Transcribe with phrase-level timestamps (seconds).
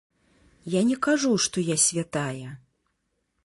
[0.75, 2.49] Я не кажу, што я святая.